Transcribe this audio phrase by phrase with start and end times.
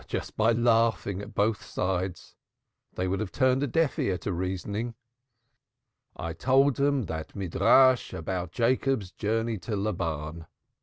[0.07, 2.35] "Just by laughing at both sides.
[2.95, 4.95] They would have turned a deaf ear to reasoning.
[6.15, 10.47] I told them that Midrash about Jacob's journey to Laban."